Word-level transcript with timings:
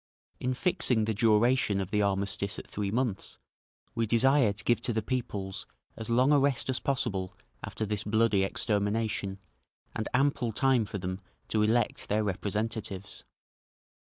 In 0.39 0.55
fixing 0.55 1.05
the 1.05 1.13
duration 1.13 1.79
of 1.79 1.91
the 1.91 2.01
armistice 2.01 2.57
at 2.57 2.65
three 2.65 2.89
months, 2.89 3.37
we 3.93 4.07
desire 4.07 4.51
to 4.51 4.63
give 4.63 4.81
to 4.81 4.93
the 4.93 5.03
peoples 5.03 5.67
as 5.95 6.09
long 6.09 6.31
a 6.31 6.39
rest 6.39 6.69
as 6.71 6.79
possible 6.79 7.37
after 7.63 7.85
this 7.85 8.03
bloody 8.03 8.43
extermination, 8.43 9.37
and 9.95 10.09
ample 10.11 10.53
time 10.53 10.85
for 10.85 10.97
them 10.97 11.19
to 11.49 11.61
elect 11.61 12.07
their 12.09 12.23
representatives. 12.23 13.25